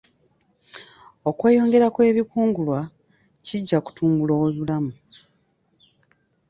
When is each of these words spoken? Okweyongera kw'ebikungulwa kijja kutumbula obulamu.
Okweyongera 1.29 1.87
kw'ebikungulwa 1.95 2.79
kijja 3.45 3.77
kutumbula 3.85 4.33
obulamu. 4.45 4.93